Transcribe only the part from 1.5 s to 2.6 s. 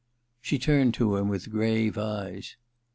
grave eyes.